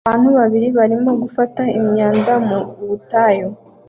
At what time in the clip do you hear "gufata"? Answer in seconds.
1.21-1.61